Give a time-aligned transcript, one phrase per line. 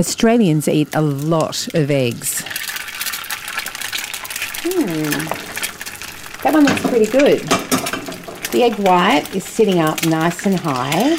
[0.00, 2.40] Australians eat a lot of eggs.
[4.62, 5.10] Hmm.
[6.42, 7.40] That one looks pretty good.
[8.50, 11.18] The egg white is sitting up nice and high.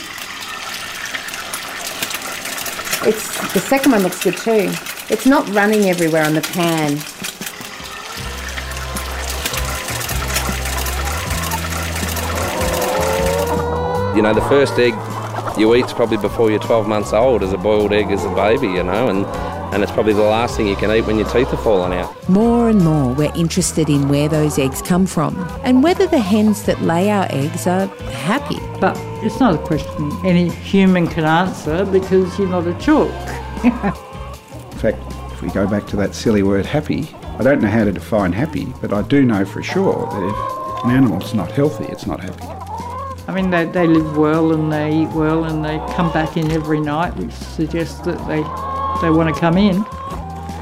[3.08, 4.72] It's the second one looks good too.
[5.14, 6.94] It's not running everywhere on the pan.
[14.16, 14.96] You know, the first egg
[15.58, 18.68] you eat's probably before you're 12 months old as a boiled egg as a baby,
[18.68, 19.26] you know, and,
[19.74, 22.30] and it's probably the last thing you can eat when your teeth are falling out.
[22.30, 26.64] More and more, we're interested in where those eggs come from and whether the hens
[26.64, 28.60] that lay our eggs are happy.
[28.80, 33.12] But it's not a question any human can answer because you're not a chalk.
[33.64, 34.98] In fact,
[35.32, 38.34] if we go back to that silly word happy, I don't know how to define
[38.34, 42.20] happy, but I do know for sure that if an animal's not healthy, it's not
[42.20, 42.61] happy.
[43.32, 46.52] I mean, they, they live well and they eat well and they come back in
[46.52, 48.42] every night, which suggests that they,
[49.02, 49.86] they want to come in.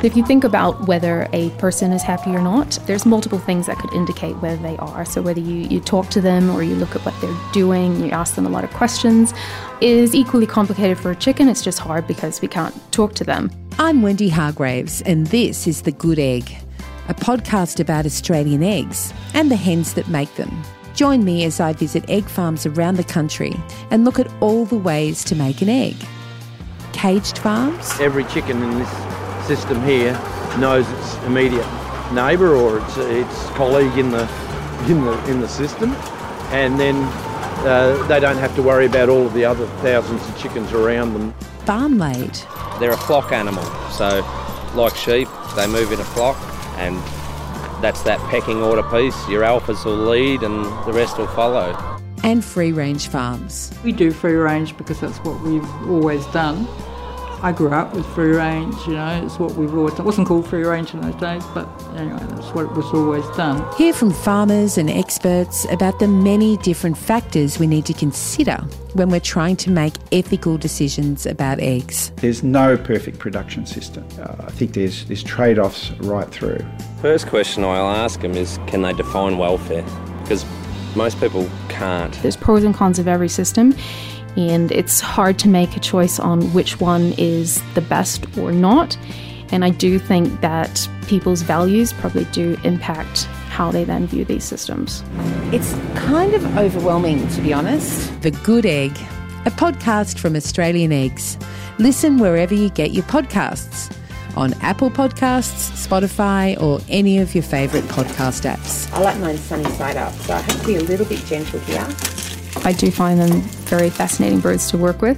[0.06, 3.80] If you think about whether a person is happy or not, there's multiple things that
[3.80, 5.03] could indicate whether they are.
[5.03, 8.11] So, whether you, you talk to them or you look at what they're doing, you
[8.11, 9.33] ask them a lot of questions,
[9.81, 11.50] is equally complicated for a chicken.
[11.50, 13.50] It's just hard because we can't talk to them.
[13.80, 16.56] I'm Wendy Hargreaves, and this is The Good Egg,
[17.08, 20.64] a podcast about Australian eggs and the hens that make them.
[20.94, 23.54] Join me as I visit egg farms around the country
[23.92, 25.95] and look at all the ways to make an egg.
[26.94, 30.14] Caged farms, every chicken in this system here
[30.60, 31.66] knows its immediate
[32.12, 34.28] neighbour or its, its colleague in the
[34.88, 35.92] in the in the system,
[36.52, 36.95] and then
[37.66, 41.14] uh, they don't have to worry about all of the other thousands of chickens around
[41.14, 41.34] them.
[41.66, 42.38] barn laid,
[42.80, 44.26] They're a flock animal, so
[44.76, 46.38] like sheep, they move in a flock,
[46.78, 46.98] and
[47.82, 49.28] that's that pecking order piece.
[49.30, 51.76] Your alphas will lead, and the rest will follow.
[52.24, 53.72] and free range farms.
[53.84, 56.68] We do free range because that's what we've always done.
[57.42, 60.02] I grew up with free range, you know, it's what we've always done.
[60.02, 63.26] It wasn't called free range in those days, but anyway, that's what it was always
[63.38, 63.66] done.
[63.77, 68.58] Hear from farmers and experts about the many different factors we need to consider
[68.94, 72.11] when we're trying to make ethical decisions about eggs.
[72.17, 74.06] There's no perfect production system.
[74.20, 76.60] Uh, I think there's, there's trade offs right through.
[77.02, 79.83] First question I'll ask them is can they define welfare?
[80.23, 80.45] Because
[80.94, 82.14] most people can't.
[82.21, 83.73] There's pros and cons of every system,
[84.38, 88.98] and it's hard to make a choice on which one is the best or not.
[89.52, 94.44] And I do think that people's values probably do impact how they then view these
[94.44, 95.04] systems.
[95.52, 98.22] It's kind of overwhelming, to be honest.
[98.22, 98.92] The Good Egg,
[99.45, 101.38] a podcast from Australian Eggs.
[101.80, 103.94] Listen wherever you get your podcasts
[104.36, 108.92] on Apple Podcasts, Spotify, or any of your favourite podcast apps.
[108.94, 111.60] I like mine sunny side up, so I have to be a little bit gentle
[111.62, 111.88] here.
[112.65, 115.17] I do find them very fascinating birds to work with.